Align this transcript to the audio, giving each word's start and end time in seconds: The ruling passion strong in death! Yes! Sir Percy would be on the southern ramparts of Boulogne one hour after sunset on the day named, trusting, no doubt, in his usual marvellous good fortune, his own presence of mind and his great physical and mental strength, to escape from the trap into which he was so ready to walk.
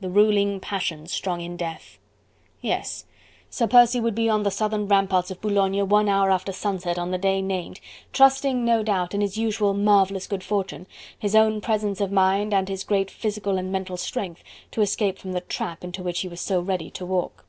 The 0.00 0.10
ruling 0.10 0.60
passion 0.60 1.06
strong 1.06 1.40
in 1.40 1.56
death! 1.56 1.96
Yes! 2.60 3.06
Sir 3.48 3.66
Percy 3.66 4.00
would 4.00 4.14
be 4.14 4.28
on 4.28 4.42
the 4.42 4.50
southern 4.50 4.86
ramparts 4.86 5.30
of 5.30 5.40
Boulogne 5.40 5.88
one 5.88 6.10
hour 6.10 6.30
after 6.30 6.52
sunset 6.52 6.98
on 6.98 7.10
the 7.10 7.16
day 7.16 7.40
named, 7.40 7.80
trusting, 8.12 8.66
no 8.66 8.82
doubt, 8.82 9.14
in 9.14 9.22
his 9.22 9.38
usual 9.38 9.72
marvellous 9.72 10.26
good 10.26 10.44
fortune, 10.44 10.86
his 11.18 11.34
own 11.34 11.62
presence 11.62 12.02
of 12.02 12.12
mind 12.12 12.52
and 12.52 12.68
his 12.68 12.84
great 12.84 13.10
physical 13.10 13.56
and 13.56 13.72
mental 13.72 13.96
strength, 13.96 14.44
to 14.72 14.82
escape 14.82 15.16
from 15.18 15.32
the 15.32 15.40
trap 15.40 15.82
into 15.82 16.02
which 16.02 16.20
he 16.20 16.28
was 16.28 16.42
so 16.42 16.60
ready 16.60 16.90
to 16.90 17.06
walk. 17.06 17.46